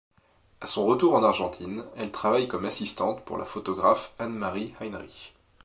À 0.61 0.65
son 0.65 0.87
retour 0.87 1.13
en 1.13 1.21
Argentine, 1.23 1.83
elle 1.95 2.09
travaille 2.11 2.47
comme 2.47 2.65
assistante 2.65 3.23
pour 3.23 3.37
la 3.37 3.45
photographe 3.45 4.15
Annemarie 4.17 4.73
Heinrich. 4.81 5.35